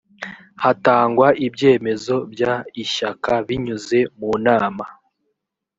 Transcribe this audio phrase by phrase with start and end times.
[0.63, 2.39] hatangwa ibyemezo by
[2.83, 4.85] ishyaka binyuze mu nama